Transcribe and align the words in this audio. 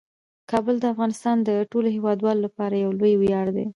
کابل 0.51 0.75
د 0.79 0.85
افغانستان 0.93 1.37
د 1.43 1.49
ټولو 1.71 1.87
هیوادوالو 1.95 2.45
لپاره 2.47 2.75
یو 2.83 2.91
لوی 2.99 3.13
ویاړ 3.21 3.47
دی. 3.57 3.65